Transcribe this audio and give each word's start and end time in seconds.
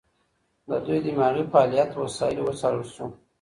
د 0.67 0.69
دوی 0.85 0.99
دماغي 1.05 1.43
فعالیت 1.51 1.91
وسایلو 1.93 2.41
وڅارل 2.45 2.83
شو. 2.93 3.05